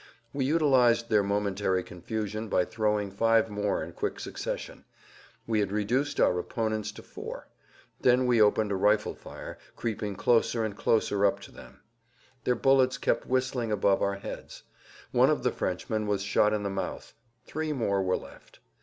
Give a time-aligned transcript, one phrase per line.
[0.33, 4.83] We utilized their momentary confusion by throwing five more in quick succession.
[5.45, 7.47] We had reduced our opponents to four.
[7.99, 11.81] Then we opened a rifle fire, creeping closer and closer up to them.
[12.45, 14.63] Their bullets kept whistling above our heads.
[15.11, 17.13] One of the Frenchmen was shot in the mouth;
[17.45, 18.57] three more were left.